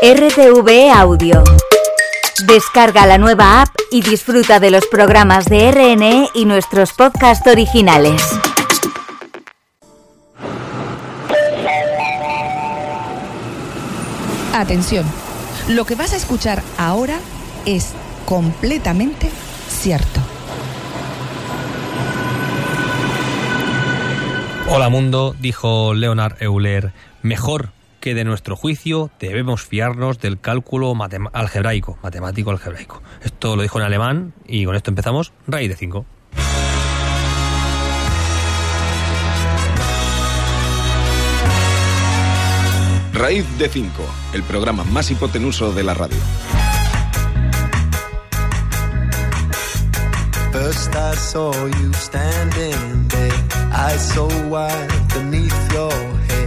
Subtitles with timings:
[0.00, 1.42] RTV Audio.
[2.46, 8.22] Descarga la nueva app y disfruta de los programas de RNE y nuestros podcasts originales.
[14.54, 15.04] Atención,
[15.66, 17.18] lo que vas a escuchar ahora
[17.66, 17.92] es
[18.24, 19.28] completamente
[19.68, 20.20] cierto.
[24.70, 26.92] Hola mundo, dijo Leonard Euler,
[27.22, 27.70] mejor
[28.00, 30.94] que de nuestro juicio debemos fiarnos del cálculo
[31.32, 33.02] algebraico, matemático algebraico.
[33.22, 36.06] Esto lo dijo en alemán y con esto empezamos, raíz de 5.
[43.18, 43.90] Raíz de 5,
[44.32, 46.18] el programa más hipotenuso de la radio.
[50.52, 53.32] First I saw you standing there,
[53.72, 55.92] I saw wide beneath your
[56.28, 56.37] head,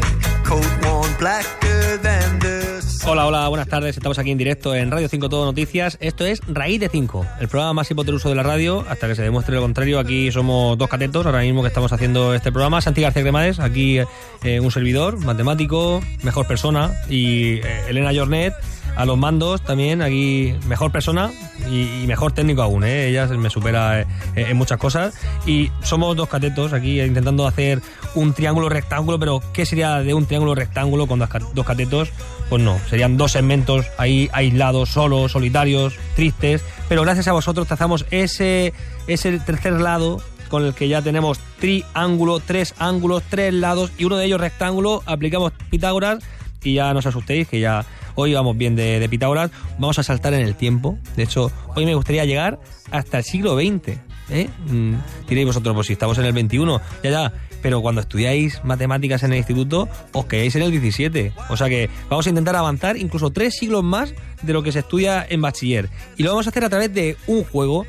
[3.08, 3.98] Hola, hola, buenas tardes.
[3.98, 5.98] Estamos aquí en directo en Radio 5 Todo Noticias.
[6.00, 8.86] Esto es Raíz de 5, el programa más hipotenuso de la radio.
[8.88, 12.34] Hasta que se demuestre lo contrario, aquí somos dos catetos ahora mismo que estamos haciendo
[12.34, 12.80] este programa.
[12.80, 14.00] Santi García Cremades, aquí
[14.44, 16.92] eh, un servidor, matemático, mejor persona.
[17.10, 18.54] Y eh, Elena Jornet,
[18.96, 21.32] a los mandos también, aquí mejor persona
[21.70, 23.08] y, mejor técnico aún, ¿eh?
[23.08, 25.14] ella me supera eh, en muchas cosas.
[25.46, 27.82] Y somos dos catetos aquí intentando hacer
[28.16, 32.10] un triángulo rectángulo, pero ¿qué sería de un triángulo rectángulo con dos catetos?
[32.50, 38.06] Pues no, serían dos segmentos ahí aislados, solos, solitarios, tristes, pero gracias a vosotros trazamos
[38.12, 38.74] ese,
[39.08, 44.18] ese tercer lado con el que ya tenemos triángulo, tres ángulos, tres lados y uno
[44.18, 46.22] de ellos rectángulo, aplicamos Pitágoras
[46.62, 47.86] y ya no os asustéis que ya
[48.22, 50.96] Hoy vamos bien de, Pitágoras, vamos a saltar en el tiempo.
[51.16, 52.60] De hecho, hoy me gustaría llegar
[52.92, 53.98] hasta el siglo XX.
[54.30, 54.48] ¿eh?
[54.68, 54.94] Mm,
[55.28, 56.60] diréis vosotros, pues si estamos en el XXI,
[57.04, 57.34] ya, ya.
[57.64, 61.34] Pero cuando estudiáis matemáticas en el instituto, os quedáis en el 17.
[61.50, 64.80] O sea que vamos a intentar avanzar incluso tres siglos más de lo que se
[64.80, 65.90] estudia en bachiller.
[66.16, 67.88] Y lo vamos a hacer a través de un juego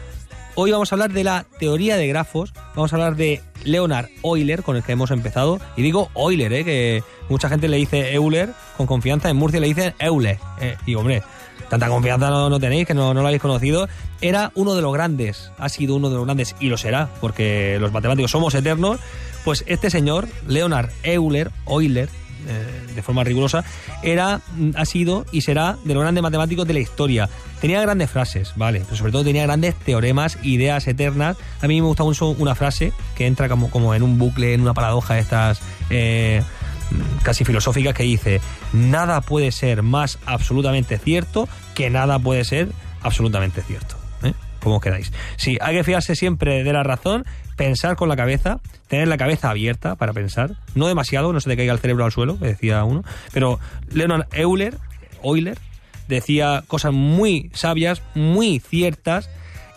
[0.54, 4.62] Hoy vamos a hablar de la teoría de grafos, vamos a hablar de Leonard Euler,
[4.62, 5.60] con el que hemos empezado.
[5.76, 6.64] Y digo Euler, ¿eh?
[6.64, 10.38] que mucha gente le dice Euler, con confianza en Murcia le dicen Euler.
[10.60, 11.22] Eh, digo, hombre,
[11.68, 13.88] tanta confianza no, tenéis, que no, no, lo habéis conocido.
[14.20, 17.78] Era uno de los grandes, ha sido uno de los grandes, y lo será, porque
[17.80, 18.98] los matemáticos somos eternos.
[19.44, 22.08] Pues este señor, Leonard Euler, Euler,
[22.48, 23.64] eh, de forma rigurosa,
[24.02, 24.40] era,
[24.74, 27.28] ha sido y será de los grandes matemáticos de la historia.
[27.60, 28.82] Tenía grandes frases, ¿vale?
[28.84, 31.36] Pero sobre todo tenía grandes teoremas, ideas eternas.
[31.60, 34.60] A mí me gusta mucho una frase que entra como, como en un bucle, en
[34.60, 35.60] una paradoja de estas
[35.90, 36.42] eh,
[37.22, 38.40] casi filosóficas que dice,
[38.72, 42.68] nada puede ser más absolutamente cierto que nada puede ser
[43.02, 44.01] absolutamente cierto.
[44.62, 45.12] ¿Cómo os quedáis?
[45.36, 47.24] Sí, hay que fiarse siempre de la razón
[47.56, 51.56] pensar con la cabeza, tener la cabeza abierta para pensar, no demasiado, no se te
[51.56, 53.58] caiga el cerebro al suelo, decía uno, pero
[53.90, 54.76] Leonard Euler,
[55.22, 55.58] Euler
[56.08, 59.30] decía cosas muy sabias, muy ciertas,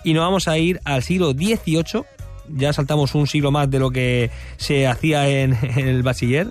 [0.04, 2.04] y nos vamos a ir al siglo XVIII,
[2.50, 6.50] ya saltamos un siglo más de lo que se hacía en, el bachiller,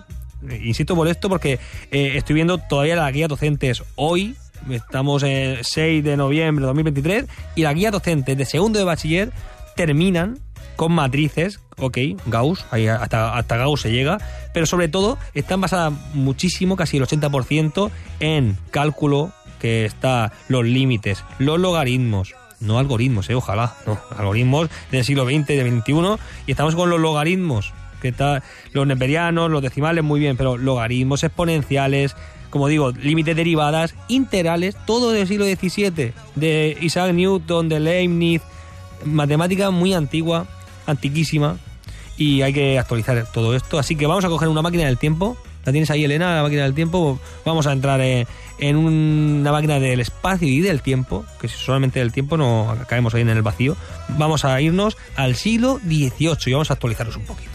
[0.62, 4.34] insisto por esto porque eh, estoy viendo todavía las guías docentes hoy,
[4.70, 9.32] estamos en 6 de noviembre de 2023, y las guías docentes de segundo de bachiller
[9.76, 10.38] terminan
[10.76, 14.19] con matrices, ok, Gauss, ahí hasta, hasta Gauss se llega,
[14.53, 21.25] pero sobre todo están basadas muchísimo, casi el 80%, en cálculo, que está los límites,
[21.38, 26.16] los logaritmos, no algoritmos, eh, ojalá, no, algoritmos del siglo XX, del XXI,
[26.47, 27.72] y estamos con los logaritmos,
[28.03, 32.16] que está, los neperianos, los decimales, muy bien, pero logaritmos exponenciales,
[32.54, 38.42] como digo, límites derivadas, integrales, todo del siglo XVII, de Isaac Newton, de Leibniz,
[39.04, 40.47] matemática muy antigua,
[40.87, 41.56] antiquísima
[42.16, 43.76] y hay que actualizar todo esto.
[43.76, 45.37] Así que vamos a coger una máquina del tiempo.
[45.64, 47.19] ¿La tienes ahí, Elena, la máquina del tiempo?
[47.44, 52.37] Vamos a entrar en, una máquina del espacio y del tiempo, que solamente del tiempo
[52.37, 53.76] no caemos ahí en el vacío.
[54.10, 57.53] Vamos a irnos al siglo XVIII y vamos a actualizarnos un poquito.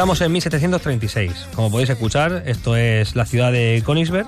[0.00, 1.48] Estamos en 1736.
[1.54, 4.26] Como podéis escuchar, esto es la ciudad de Königsberg.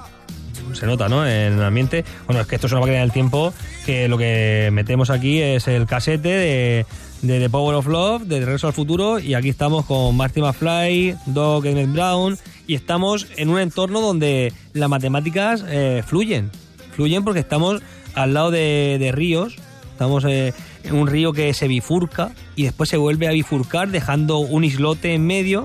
[0.74, 1.26] Se nota, ¿no?
[1.26, 2.04] En el ambiente.
[2.26, 3.54] Bueno, es que esto es una máquina del tiempo
[3.86, 6.86] que lo que metemos aquí es el casete de,
[7.26, 11.64] The Power of Love, de Regreso al Futuro, y aquí estamos con Marty McFly, Doc
[11.64, 12.36] Emmett Brown,
[12.66, 16.50] y estamos en un entorno donde las matemáticas eh, fluyen.
[16.94, 17.80] Fluyen porque estamos
[18.12, 19.56] al lado de, ríos
[19.92, 20.52] Estamos eh,
[20.90, 25.26] un río que se bifurca y después se vuelve a bifurcar dejando un islote en
[25.26, 25.64] medio.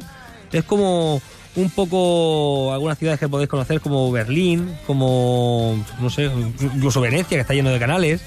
[0.51, 1.21] Es como
[1.55, 6.25] un poco algunas ciudades que podéis conocer como Berlín, como no sé,
[6.61, 8.21] incluso Venecia que está lleno de canales.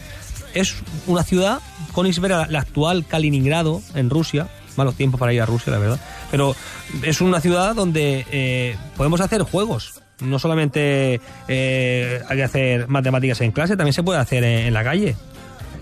[0.52, 0.74] Es
[1.06, 1.60] una ciudad,
[1.94, 6.00] Königsberg, la actual Kaliningrado en Rusia, malos tiempos para ir a Rusia, la verdad,
[6.30, 6.56] pero
[7.04, 10.00] es una ciudad donde eh, podemos hacer juegos.
[10.20, 14.84] No solamente eh, hay que hacer matemáticas en clase, también se puede hacer en, la
[14.84, 15.16] calle.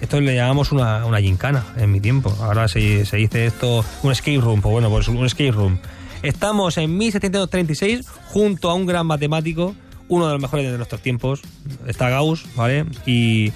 [0.01, 2.35] Esto le llamamos una, una gincana en mi tiempo.
[2.41, 5.79] Ahora se, se dice esto un escape room, pues bueno, pues un escape room.
[6.23, 9.75] Estamos en 1736 junto a un gran matemático,
[10.09, 11.43] uno de los mejores de nuestros tiempos,
[11.87, 12.85] está Gauss, ¿vale?
[13.07, 13.53] Y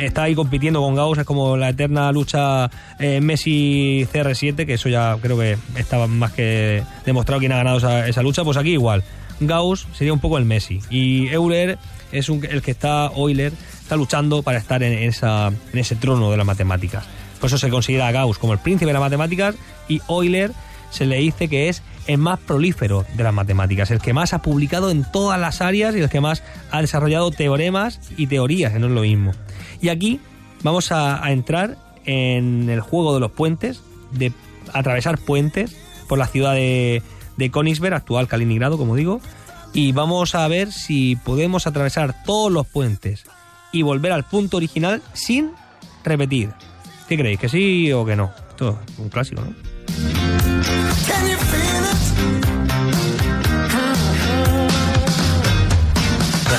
[0.00, 5.16] está ahí compitiendo con Gauss, es como la eterna lucha eh, Messi-CR7, que eso ya
[5.20, 9.02] creo que estaba más que demostrado quién ha ganado esa, lucha, pues aquí igual.
[9.40, 11.78] Gauss sería un poco el Messi y Euler
[12.10, 13.52] es el que está, Euler,
[13.88, 17.06] está luchando para estar en, ese trono de las matemáticas.
[17.40, 19.54] Por eso se considera a Gauss como el príncipe de las matemáticas
[19.88, 20.52] y Euler
[20.90, 24.42] se le dice que es el más prolífero de las matemáticas, el que más ha
[24.42, 28.78] publicado en todas las áreas y el que más ha desarrollado teoremas y teorías, que
[28.78, 29.32] no es lo mismo.
[29.80, 30.20] Y aquí
[30.62, 33.80] vamos a, entrar en el juego de los puentes,
[34.12, 34.32] de
[34.74, 35.74] atravesar puentes
[36.10, 37.02] por la ciudad de,
[37.38, 39.22] de Königsberg, actual Kaliningrado, como digo,
[39.72, 43.24] y vamos a ver si podemos atravesar todos los puentes
[43.72, 45.52] y volver al punto original sin
[46.04, 46.50] repetir.
[47.08, 47.40] ¿Qué creéis?
[47.40, 48.32] ¿Que sí o que no?
[48.50, 49.54] Esto es un clásico, ¿no?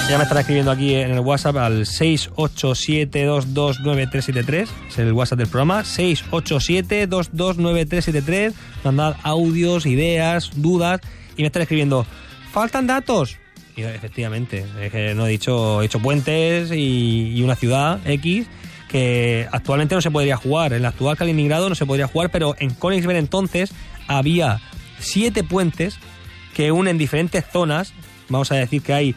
[0.09, 5.83] Ya me están escribiendo aquí en el WhatsApp al 687229373, es el WhatsApp del programa,
[5.83, 8.53] 687229373,
[8.83, 10.99] mandad audios, ideas, dudas
[11.37, 12.07] y me están escribiendo,
[12.51, 13.37] faltan datos.
[13.83, 18.47] Efectivamente, es que no he dicho, he hecho puentes y, y una ciudad X
[18.89, 20.73] que actualmente no se podría jugar.
[20.73, 23.71] En la actual Kaliningrado no se podría jugar, pero en Königsberg entonces
[24.07, 24.59] había
[24.99, 25.97] siete puentes
[26.53, 27.93] que unen diferentes zonas.
[28.27, 29.15] Vamos a decir que hay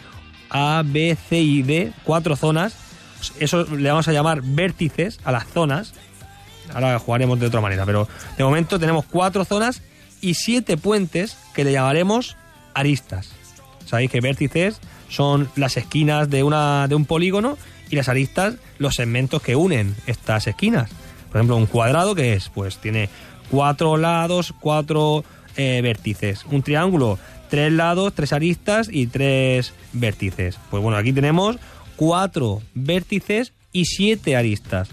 [0.51, 2.77] A, B, C y D, cuatro zonas.
[3.41, 5.95] Eso le vamos a llamar vértices a las zonas.
[6.75, 9.83] Ahora jugaremos de otra manera, pero de momento tenemos cuatro zonas
[10.21, 12.37] y siete puentes que le llamaremos
[12.75, 13.33] aristas.
[13.87, 17.59] Sabéis que vértices son las esquinas de, una, de un polígono
[17.91, 20.91] y las aristas los segmentos que unen estas esquinas.
[21.29, 23.09] Por ejemplo, un cuadrado que es, pues tiene
[23.51, 25.25] cuatro lados, cuatro
[25.57, 26.45] eh, vértices.
[26.51, 27.19] Un triángulo,
[27.51, 30.59] tres lados, tres aristas y tres vértices.
[30.71, 31.57] Pues bueno, aquí tenemos
[31.97, 34.89] cuatro vértices y siete aristas.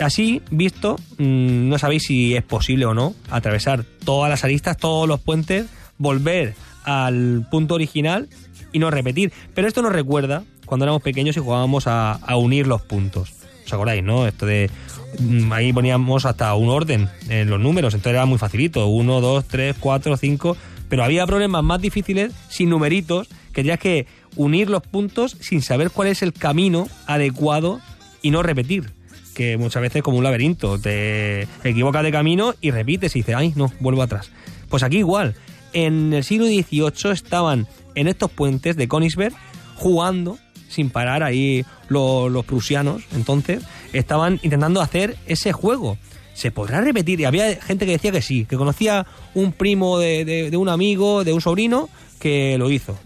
[0.00, 5.08] Así, visto, mm, no sabéis si es posible o no atravesar todas las aristas, todos
[5.08, 5.66] los puentes,
[5.98, 6.54] volver
[6.88, 8.28] al punto original
[8.72, 9.32] y no repetir.
[9.54, 13.32] Pero esto nos recuerda cuando éramos pequeños y jugábamos a, unir los puntos.
[13.64, 14.26] ¿Os acordáis, no?
[14.26, 14.70] Esto de.
[15.18, 18.86] Mm, ahí poníamos hasta un orden en los números, entonces era muy facilito.
[18.86, 20.56] Uno, dos, tres, cuatro, cinco.
[20.88, 24.06] Pero había problemas más difíciles sin numeritos, que tenías que
[24.36, 27.80] unir los puntos sin saber cuál es el camino adecuado
[28.22, 28.90] y no repetir.
[29.34, 33.34] Que muchas veces es como un laberinto, te equivocas de camino y repites y dices,
[33.34, 34.30] ay, no, vuelvo atrás.
[34.70, 35.34] Pues aquí igual.
[35.72, 39.34] En el siglo XVIII estaban en estos puentes de Königsberg
[39.76, 40.38] jugando
[40.68, 45.98] sin parar ahí los, prusianos, entonces, estaban intentando hacer ese juego.
[46.34, 47.20] ¿Se podrá repetir?
[47.20, 51.32] Y había gente que decía que sí, que conocía un primo de, un amigo, de
[51.32, 51.88] un sobrino,
[52.20, 52.96] que lo hizo.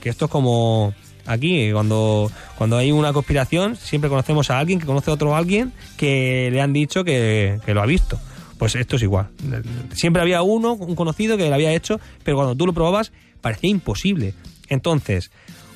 [0.00, 0.92] Que esto es como
[1.26, 5.72] aquí, cuando, cuando hay una conspiración, siempre conocemos a alguien que conoce a otro alguien
[5.96, 8.18] que le han dicho que, que lo ha visto.
[8.60, 9.30] Pues esto es igual.
[9.94, 13.70] Siempre había uno, un conocido que lo había hecho, pero cuando tú lo probabas parecía
[13.70, 14.34] imposible.
[14.68, 15.30] Entonces,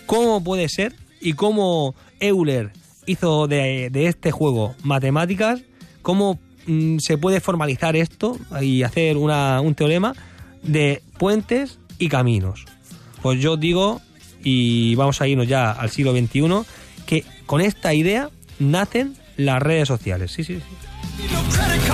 [0.05, 2.73] ¿cómo puede ser y cómo Euler
[3.07, 5.63] hizo de, este juego matemáticas,
[6.03, 10.15] cómo mm, se puede formalizar esto y hacer un teorema
[10.63, 12.67] de puentes y caminos.
[13.23, 14.03] Pues yo digo,
[14.43, 16.43] y vamos a irnos ya al siglo XXI,
[17.07, 20.33] que con esta idea nacen las redes sociales.
[20.33, 21.94] Sí, sí, sí.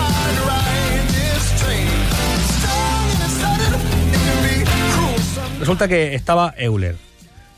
[5.61, 6.97] Resulta que estaba Euler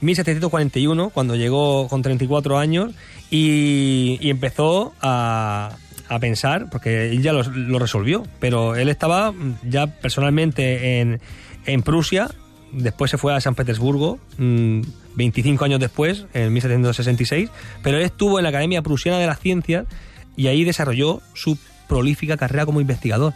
[0.01, 2.93] 1741, cuando llegó con 34 años
[3.31, 5.77] y, empezó a,
[6.21, 9.33] pensar, porque él ya lo, resolvió, pero él estaba
[9.63, 11.21] ya personalmente en,
[11.65, 12.29] en Prusia,
[12.73, 17.51] después se fue a San Petersburgo, 25 mm, años después, en 1766,
[17.83, 19.87] pero él estuvo en la Academia Prusiana de las Ciencias
[20.37, 21.57] y ahí desarrolló su
[21.89, 23.33] prolífica carrera como investigador.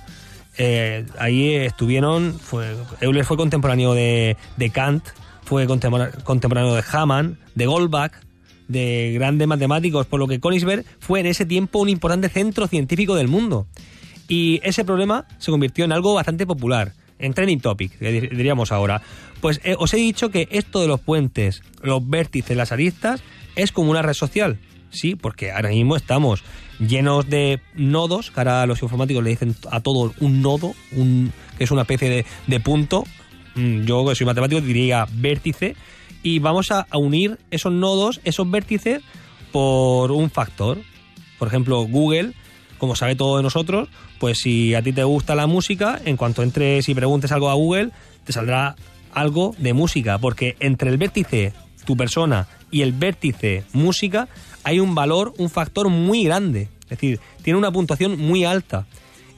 [0.58, 5.04] Eh, ahí estuvieron, fue, Euler fue contemporáneo de, de Kant,
[5.44, 8.12] fue contemporáneo de Hamann, de Goldbach,
[8.68, 13.14] de grandes matemáticos, por lo que Königsberg fue en ese tiempo un importante centro científico
[13.14, 13.66] del mundo.
[14.28, 19.02] Y ese problema se convirtió en algo bastante popular, en trending topic, diríamos ahora.
[19.40, 23.22] Pues eh, os he dicho que esto de los puentes, los vértices, las aristas,
[23.54, 24.58] es como una red social.
[24.96, 26.42] Sí, porque ahora mismo estamos
[26.78, 31.64] llenos de nodos, que ahora los informáticos le dicen a todo un nodo, un, que
[31.64, 33.04] es una especie de, de punto.
[33.54, 35.76] Mm, yo que soy matemático diría vértice.
[36.22, 39.02] Y vamos a, unir esos nodos, esos vértices,
[39.52, 40.78] por un factor.
[41.38, 42.32] Por ejemplo, Google,
[42.78, 43.88] como sabe todo de nosotros,
[44.18, 47.54] pues si a ti te gusta la música, en cuanto entres y preguntes algo a
[47.54, 47.90] Google,
[48.24, 48.76] te saldrá
[49.12, 51.52] algo de música, porque entre el vértice
[51.84, 54.28] tu persona y el vértice música
[54.66, 56.68] hay un valor, un factor muy grande.
[56.82, 58.84] Es decir, tiene una puntuación muy alta.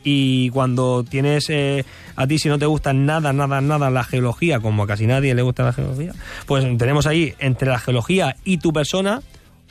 [0.03, 1.85] Y cuando tienes eh,
[2.17, 5.35] a ti, si no te gusta nada, nada, nada la geología, como a casi nadie
[5.35, 6.15] le gusta la geología,
[6.47, 9.21] pues tenemos ahí entre la geología y tu persona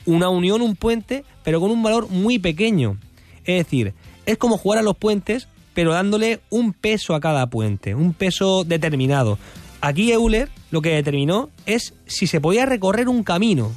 [0.06, 2.96] una unión, un puente, pero con un valor muy pequeño.
[3.44, 3.94] Es decir,
[4.26, 8.62] es como jugar a los puentes, pero dándole un peso a cada puente, un peso
[8.62, 9.40] determinado.
[9.80, 13.72] Aquí Euler lo que determinó es si se podía recorrer un camino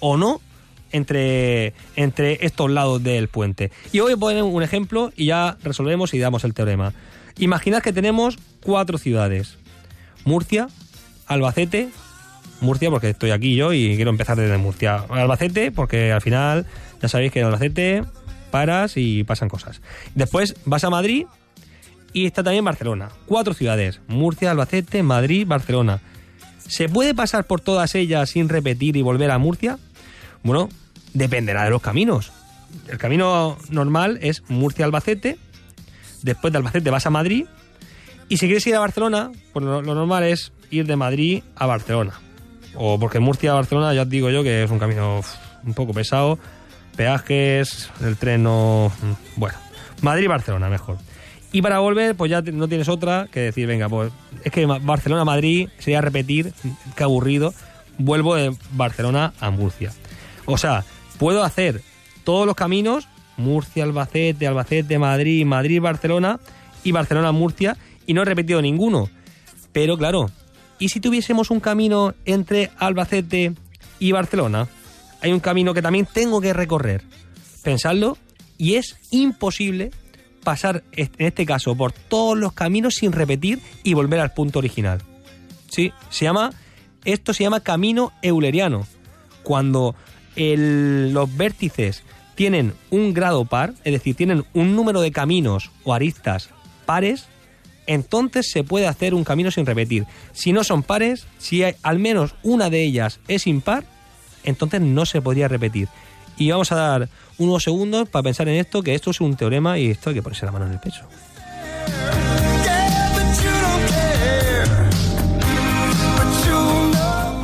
[0.00, 0.40] o no
[0.92, 3.70] entre, entre estos lados del puente.
[3.92, 6.92] Y hoy poner un ejemplo y ya resolvemos y damos el teorema.
[7.38, 9.58] Imaginad que tenemos cuatro ciudades.
[10.24, 10.68] Murcia,
[11.26, 11.88] Albacete,
[12.60, 15.04] Murcia porque estoy aquí yo y quiero empezar desde Murcia.
[15.08, 16.66] Albacete porque al final
[17.00, 18.04] ya sabéis que en Albacete
[18.50, 19.80] paras y pasan cosas.
[20.14, 21.26] Después vas a Madrid
[22.12, 23.08] y está también Barcelona.
[23.26, 24.00] Cuatro ciudades.
[24.06, 26.00] Murcia, Albacete, Madrid, Barcelona.
[26.58, 29.78] ¿Se puede pasar por todas ellas sin repetir y volver a Murcia?
[30.44, 30.68] Bueno,
[31.14, 32.32] dependerá de los caminos.
[32.88, 35.38] El camino normal es Murcia-Albacete,
[36.22, 37.46] después de Albacete vas a Madrid,
[38.28, 42.14] y si quieres ir a Barcelona, pues lo, normal es ir de Madrid a Barcelona.
[42.74, 45.20] O porque Murcia a Barcelona ya os digo yo que es un camino
[45.64, 46.38] un poco pesado,
[46.96, 48.90] peajes, el tren no...
[49.36, 49.58] Bueno,
[50.00, 50.96] Madrid-Barcelona mejor.
[51.52, 54.10] Y para volver, pues ya no tienes otra que decir, venga, pues
[54.42, 56.54] es que Barcelona-Madrid sería repetir,
[56.96, 57.52] qué aburrido,
[57.98, 59.92] vuelvo de Barcelona a Murcia.
[60.46, 60.84] O sea,
[61.22, 61.82] puedo hacer
[62.24, 66.40] todos los caminos, Murcia, Albacete, Albacete, Madrid, Madrid, Barcelona
[66.82, 67.76] y Barcelona, Murcia,
[68.06, 69.08] y no he repetido ninguno.
[69.72, 70.32] Pero claro,
[70.80, 73.54] ¿y si tuviésemos un camino entre Albacete
[74.00, 74.66] y Barcelona?
[75.20, 77.04] Hay un camino que también tengo que recorrer.
[77.62, 78.18] Pensadlo,
[78.58, 79.92] y es imposible
[80.42, 85.00] pasar, en este caso, por todos los caminos sin repetir y volver al punto original.
[85.70, 86.50] Sí, se llama,
[87.04, 88.88] esto se llama camino euleriano.
[89.44, 89.94] Cuando
[90.36, 92.02] los vértices
[92.34, 96.48] tienen un grado par, es decir, tienen un número de caminos o aristas
[96.86, 97.26] pares,
[97.86, 100.06] entonces se puede hacer un camino sin repetir.
[100.32, 103.84] Si no son pares, si hay, al menos una de ellas es impar,
[104.44, 105.88] entonces no se podría repetir.
[106.36, 107.08] Y vamos a dar
[107.38, 110.22] unos segundos para pensar en esto, que esto es un teorema y esto hay que
[110.22, 111.06] ponerse la mano en el pecho.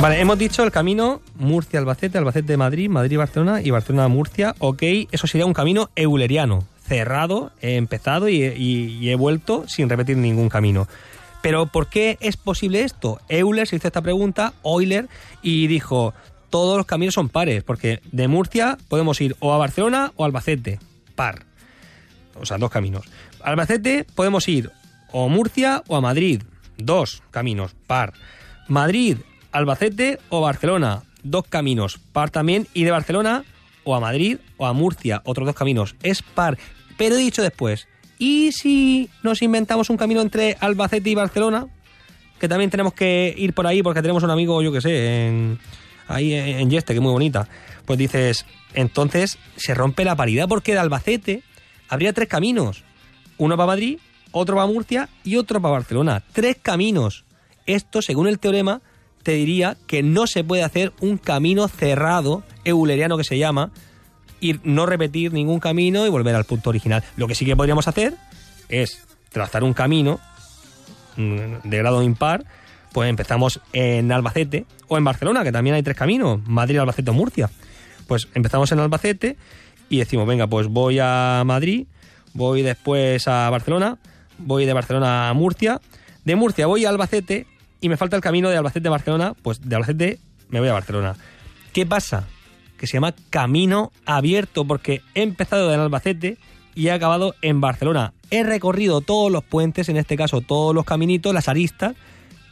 [0.00, 4.54] Vale, hemos dicho el camino Murcia-Albacete, Albacete-Madrid, Madrid-Barcelona y Barcelona-Murcia.
[4.60, 10.48] Ok, eso sería un camino euleriano, cerrado, he empezado y, he vuelto sin repetir ningún
[10.48, 10.86] camino.
[11.42, 13.20] Pero ¿por qué es posible esto?
[13.28, 15.08] Euler se hizo esta pregunta, Euler,
[15.42, 16.14] y dijo,
[16.48, 20.26] todos los caminos son pares, porque de Murcia podemos ir o a Barcelona o a
[20.26, 20.78] Albacete,
[21.16, 21.44] par.
[22.40, 23.04] O sea, dos caminos.
[23.42, 24.70] Albacete podemos ir
[25.10, 26.42] o Murcia o a Madrid,
[26.76, 28.12] dos caminos, par.
[28.68, 29.16] Madrid
[29.52, 33.44] Albacete o Barcelona, dos caminos, par también, y de Barcelona
[33.84, 36.58] o a Madrid o a Murcia, otros dos caminos, es par.
[36.96, 37.88] Pero he dicho después,
[38.18, 41.66] ¿y si nos inventamos un camino entre Albacete y Barcelona?
[42.38, 45.58] Que también tenemos que ir por ahí porque tenemos un amigo, yo que sé, en,
[46.06, 47.48] ahí en Yeste, que es muy bonita.
[47.84, 51.42] Pues dices, entonces se rompe la paridad porque de Albacete
[51.88, 52.84] habría tres caminos.
[53.38, 53.98] Uno para Madrid,
[54.32, 56.22] otro para Murcia y otro para Barcelona.
[56.32, 57.24] Tres caminos.
[57.66, 58.82] Esto, según el teorema,
[59.28, 63.72] te diría que no se puede hacer un camino cerrado, euleriano que se llama,
[64.40, 67.04] y no repetir ningún camino y volver al punto original.
[67.18, 68.14] Lo que sí que podríamos hacer
[68.70, 70.18] es trazar un camino
[71.18, 72.46] mm, de grado impar,
[72.94, 77.12] pues empezamos en Albacete o en Barcelona, que también hay tres caminos, Madrid, Albacete o
[77.12, 77.50] Murcia.
[78.06, 79.36] Pues empezamos en Albacete
[79.90, 81.86] y decimos, venga, pues voy a Madrid,
[82.32, 83.98] voy después a Barcelona,
[84.38, 85.82] voy de Barcelona a Murcia,
[86.24, 87.46] de Murcia voy a Albacete
[87.80, 90.18] y me falta el camino de Albacete a Barcelona, pues de Albacete
[90.48, 91.16] me voy a Barcelona.
[91.72, 92.26] ¿Qué pasa?
[92.76, 96.38] Que se llama camino abierto porque he empezado en Albacete
[96.74, 98.12] y he acabado en Barcelona.
[98.30, 101.94] He recorrido todos los puentes, en este caso todos los caminitos, las aristas,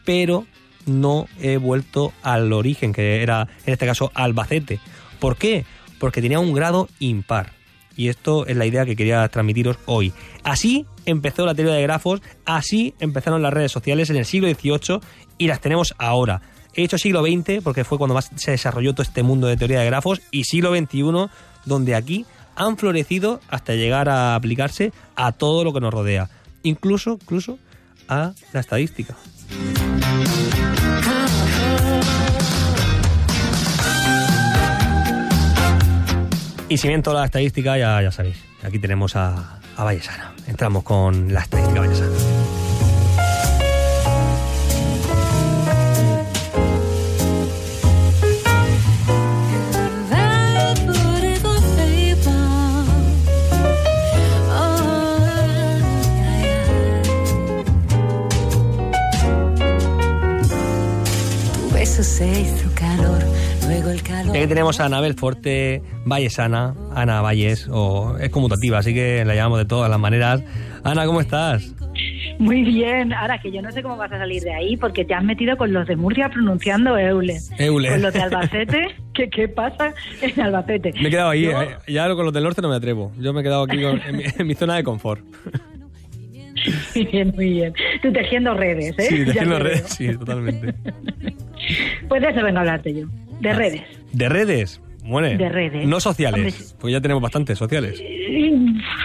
[0.04, 0.46] pero
[0.84, 4.80] no he vuelto al origen, que era en este caso Albacete.
[5.18, 5.64] ¿Por qué?
[5.98, 7.52] Porque tenía un grado impar.
[7.96, 10.12] Y esto es la idea que quería transmitiros hoy.
[10.44, 15.00] Así empezó la teoría de grafos, así empezaron las redes sociales en el siglo XVIII
[15.38, 16.42] y las tenemos ahora.
[16.74, 19.80] He dicho siglo XX porque fue cuando más se desarrolló todo este mundo de teoría
[19.80, 21.28] de grafos y siglo XXI
[21.64, 26.28] donde aquí han florecido hasta llegar a aplicarse a todo lo que nos rodea,
[26.62, 27.58] incluso, incluso
[28.08, 29.16] a la estadística.
[36.68, 40.35] Y si bien toda la estadística, ya, ya sabéis, aquí tenemos a, a Vallesana.
[40.46, 42.55] Entramos con la estadística Vallesana.
[64.56, 69.66] Tenemos a Anabel Forte, Vallesana, Ana Valles, o es conmutativa, así que la llamamos de
[69.66, 70.42] todas las maneras.
[70.82, 71.74] Ana, ¿cómo estás?
[72.38, 75.12] Muy bien, ahora que yo no sé cómo vas a salir de ahí porque te
[75.12, 77.36] has metido con los de Murcia pronunciando Eule.
[77.58, 77.90] Eule.
[77.90, 80.94] Con los de Albacete, ¿qué, qué pasa en Albacete?
[81.02, 83.12] Me he quedado ahí, eh, ya con los del norte no me atrevo.
[83.18, 85.22] Yo me he quedado aquí en, mi, zona de confort.
[86.94, 87.74] Muy bien, muy bien.
[88.00, 89.06] Tú tejiendo redes, ¿eh?
[89.06, 90.72] Sí, tejiendo redes, sí, totalmente.
[92.08, 93.06] pues de eso vengo a hablarte yo,
[93.42, 93.95] de redes.
[94.16, 94.80] ¿De redes?
[95.04, 95.86] Bueno, de redes.
[95.86, 98.02] No sociales, pues ya tenemos bastantes sociales.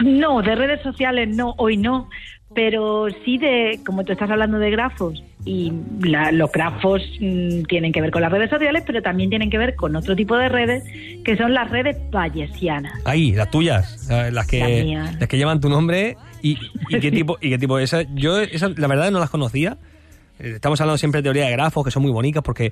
[0.03, 2.10] No, de redes sociales no, hoy no,
[2.56, 8.00] pero sí de, como tú estás hablando de grafos, y los grafos mm, tienen que
[8.00, 10.84] ver con las redes sociales, pero también tienen que ver con otro tipo de redes,
[11.25, 12.94] que son las redes bayesianas.
[13.03, 16.58] Ahí, las tuyas, las que, las que llevan tu nombre y,
[17.01, 17.80] qué tipo, y qué tipo.
[17.80, 19.91] Esa, yo esa, la verdad no las conocía eh,
[20.42, 22.72] estamos hablando siempre de teoría de grafos, que son muy bonitas, porque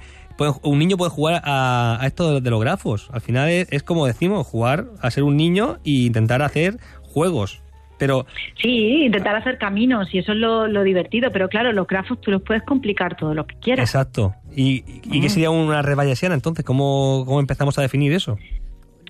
[0.64, 3.10] un niño puede jugar a, esto de los grafos.
[3.14, 7.62] Al final es, como decimos, jugar a ser un niño e intentar hacer juegos.
[7.98, 8.26] Pero...
[8.62, 12.42] Sí, intentar hacer caminos y eso es lo, divertido, pero claro, los grafos tú los
[12.42, 13.90] puedes complicar todo lo que quieras.
[13.90, 14.34] Exacto.
[14.55, 15.29] ¿Y, qué mm.
[15.29, 16.64] sería una red bayesiana entonces?
[16.64, 18.38] ¿Cómo, ¿Cómo empezamos a definir eso?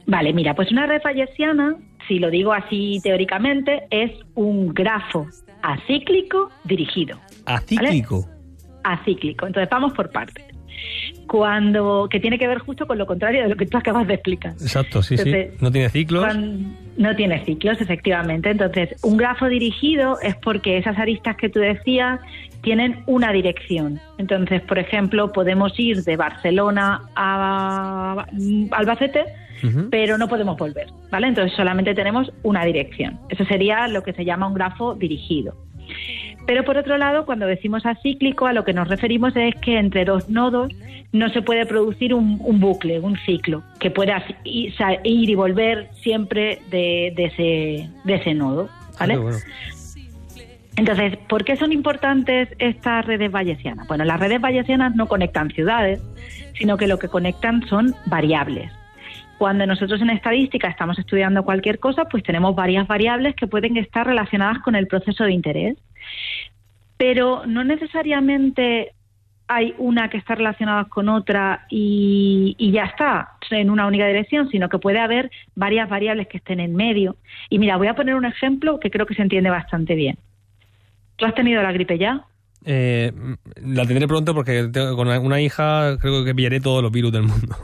[0.08, 1.76] Vale, mira, pues una red bayesiana,
[2.08, 5.28] si lo digo así teóricamente, es un grafo
[5.62, 7.19] acíclico dirigido.
[7.45, 8.26] ¿Acíclico?
[8.93, 9.47] Acíclico.
[9.47, 10.45] Entonces vamos por partes.
[11.28, 14.15] Cuando, que tiene que ver justo con lo contrario de lo que tú acabas de
[14.15, 14.54] explicar.
[14.54, 15.34] Exacto, sí, sí.
[15.60, 16.25] No tiene ciclos.
[16.97, 18.49] no tiene ciclos, efectivamente.
[18.49, 22.19] Entonces, un grafo dirigido es porque esas aristas que tú decías
[22.62, 23.99] tienen una dirección.
[24.17, 28.25] Entonces, por ejemplo, podemos ir de Barcelona a
[28.71, 29.25] Albacete,
[29.91, 31.28] pero no podemos volver, ¿vale?
[31.28, 33.19] Entonces solamente tenemos una dirección.
[33.30, 35.56] Eso sería lo que se llama un grafo dirigido.
[36.49, 40.03] Pero por otro lado, cuando decimos acíclico, a lo que nos referimos es que entre
[40.03, 40.73] dos nodos
[41.12, 47.13] no se puede producir un, bucle, un ciclo, que pueda ir, y volver siempre de,
[47.15, 48.67] ese, de ese nodo.
[48.99, 49.19] ¿vale?
[50.75, 53.88] Entonces, ¿por qué son importantes estas redes bayesianas?
[53.88, 56.01] Bueno, las redes bayesianas no conectan ciudades,
[56.57, 58.71] sino que lo que conectan son variables.
[59.38, 64.07] Cuando nosotros en estadística estamos estudiando cualquier cosa, pues tenemos varias variables que pueden estar
[64.07, 65.77] relacionadas con el proceso de interés.
[66.98, 68.93] Pero no necesariamente
[69.50, 74.69] hay una que está relacionada con otra y, ya está en una única dirección, sino
[74.69, 77.15] que puede haber varias variables que estén en medio.
[77.50, 80.19] Y mira, voy a poner un ejemplo que creo que se entiende bastante bien.
[81.15, 82.26] ¿Tú has tenido la gripe ya?
[82.63, 83.12] Eh,
[83.65, 87.56] la tendré pronto porque con una hija creo que pillaré todos los virus del mundo.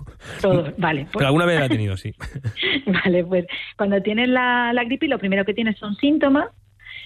[0.41, 1.07] Todos, vale.
[1.13, 2.15] Pero alguna vez la he tenido, sí.
[2.87, 3.45] vale, pues
[3.77, 6.47] cuando tienes la, la gripe lo primero que tienes son síntomas.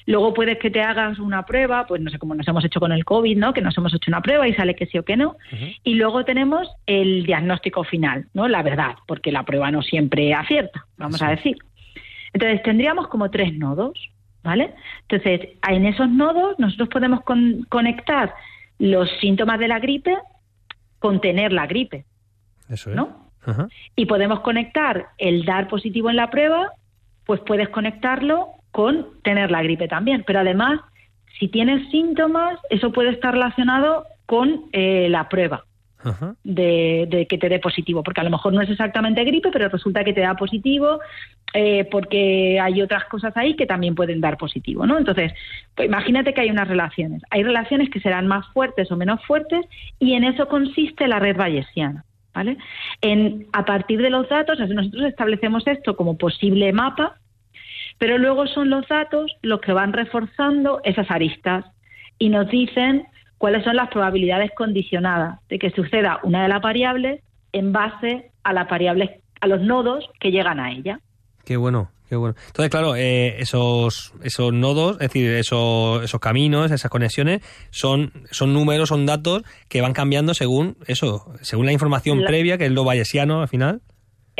[0.06, 2.92] Luego puedes que te hagas una prueba, pues no sé cómo nos hemos hecho con
[2.92, 3.54] el COVID, ¿no?
[3.54, 5.36] Que nos hemos hecho una prueba y sale que sí o que no.
[5.84, 8.48] Y luego tenemos el diagnóstico final, ¿no?
[8.48, 11.58] La verdad, porque la prueba no siempre acierta, vamos a decir.
[12.34, 14.00] Entonces tendríamos como tres nodos.
[14.44, 14.74] ¿vale?
[15.08, 17.22] Entonces, en esos nodos nosotros podemos
[17.70, 18.34] conectar
[18.78, 20.18] los síntomas de la gripe
[21.00, 22.06] con tener la gripe.
[22.70, 22.96] Eso es.
[22.96, 23.30] ¿No?
[23.96, 26.72] Y podemos conectar el dar positivo en la prueba,
[27.26, 30.24] pues puedes conectarlo con tener la gripe también.
[30.26, 30.80] Pero además,
[31.40, 35.66] si tienes síntomas, eso puede estar relacionado con eh, la prueba
[36.44, 40.04] de, que te dé positivo, porque a lo mejor no es exactamente gripe, pero resulta
[40.04, 41.00] que te da positivo
[41.54, 44.98] eh, porque hay otras cosas ahí que también pueden dar positivo, ¿no?
[44.98, 45.34] Entonces,
[45.76, 47.22] pues imagínate que hay unas relaciones.
[47.32, 49.66] Hay relaciones que serán más fuertes o menos fuertes
[50.00, 52.06] y en eso consiste la red bayesiana.
[52.32, 52.58] ¿Vale?
[53.02, 57.19] En, a partir de los datos, nosotros establecemos esto como posible mapa,
[58.00, 61.66] pero luego son los datos los que van reforzando esas aristas
[62.18, 63.06] y nos dicen
[63.38, 68.54] cuáles son las probabilidades condicionadas de que suceda una de las variables en base a
[68.54, 71.00] las variables a los nodos que llegan a ella.
[71.46, 72.36] Qué bueno, qué bueno.
[72.48, 78.54] Entonces, claro, eh, esos, esos nodos, es decir, esos, esos caminos, esas conexiones, son, son
[78.54, 82.84] números, son datos que van cambiando según eso, según la información previa, que es lo
[82.84, 83.82] bayesiano al final.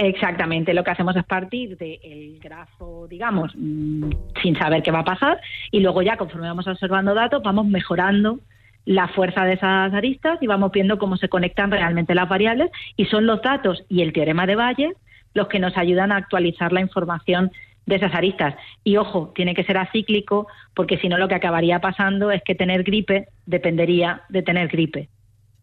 [0.02, 4.10] Exactamente, lo que hacemos es partir del grafo, digamos, mm,
[4.42, 8.40] sin saber qué va a pasar, y luego ya conforme vamos observando datos, vamos mejorando
[8.86, 13.08] la fuerza de esas aristas y vamos viendo cómo se conectan realmente las variables, y
[13.08, 14.96] son los datos y el teorema de Bayes
[15.34, 17.52] los que nos ayudan a actualizar la información
[17.86, 18.56] de esas aristas.
[18.86, 22.56] Y ojo, tiene que ser acíclico, porque si no lo que acabaría pasando es que
[22.56, 25.10] tener gripe dependería de tener gripe.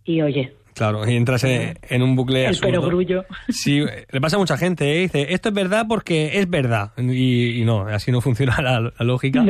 [0.05, 3.24] Y oye, Claro, y entras en, un bucle El perogrullo.
[3.48, 5.00] Sí, le pasa a mucha gente, ¿eh?
[5.00, 6.92] dice, esto es verdad porque es verdad.
[6.98, 9.42] Y, no, así no funciona la, lógica.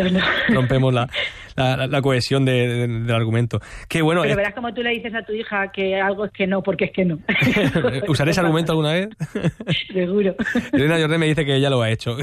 [0.49, 1.09] Rompemos la,
[1.57, 3.61] la, cohesión del argumento.
[3.89, 4.23] Qué bueno.
[4.23, 6.87] Pero verás como tú le dices a tu hija que algo es que no, porque
[6.87, 7.19] es que no.
[8.09, 9.09] ¿Usaré ese argumento alguna vez?
[9.93, 10.35] Seguro.
[10.73, 12.17] Elena Jordi me dice que ella lo ha hecho.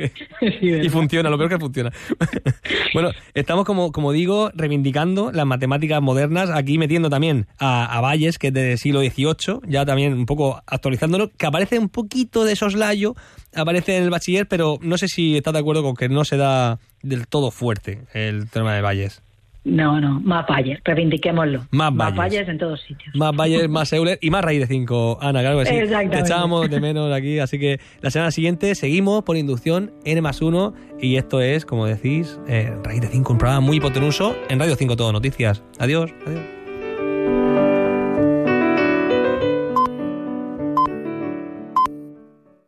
[0.40, 1.90] y funciona, lo peor que funciona.
[2.94, 8.38] bueno, estamos, como, como digo, reivindicando las matemáticas modernas, aquí metiendo también a, a Valles,
[8.38, 13.14] que del siglo XVIII, ya también un poco actualizándolo, que aparece un poquito de soslayo,
[13.54, 16.36] aparece en el bachiller, pero no sé si está de acuerdo con que no se
[16.36, 19.22] da del todo fuerte el tema de Valles.
[19.62, 21.66] No, no, más Valles, reivindiquémoslo.
[21.70, 22.48] Más, más valles.
[22.48, 23.14] en todos sitios.
[23.14, 25.74] Más Valles, más Euler y más Raíz de 5, Ana, claro que sí.
[26.10, 30.40] Te echábamos de menos aquí, así que la semana siguiente seguimos por inducción N más
[30.40, 34.58] 1 y esto es, como decís, eh, Raíz de 5, un programa muy hipotenuso en
[34.58, 35.62] Radio 5 Todo Noticias.
[35.78, 36.59] Adiós, adiós.